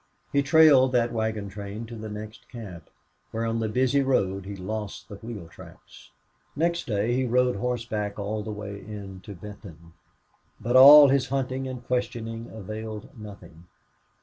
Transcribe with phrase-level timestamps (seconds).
[0.33, 2.89] He trailed that wagon train to the next camp,
[3.29, 6.09] where on the busy road he lost the wheel tracks.
[6.55, 9.93] Next day he rode horseback all the way in to Benton.
[10.59, 13.67] But all his hunting and questioning availed nothing.